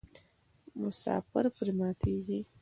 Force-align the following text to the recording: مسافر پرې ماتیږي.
مسافر 0.81 1.45
پرې 1.55 1.71
ماتیږي. 1.79 2.39